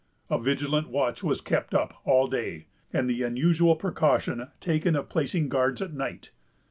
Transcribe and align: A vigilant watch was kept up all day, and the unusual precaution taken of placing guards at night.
A 0.31 0.39
vigilant 0.41 0.89
watch 0.89 1.21
was 1.21 1.41
kept 1.41 1.75
up 1.75 2.01
all 2.05 2.25
day, 2.25 2.65
and 2.91 3.07
the 3.07 3.21
unusual 3.21 3.75
precaution 3.75 4.47
taken 4.59 4.95
of 4.95 5.09
placing 5.09 5.47
guards 5.47 5.79
at 5.79 5.93
night. 5.93 6.31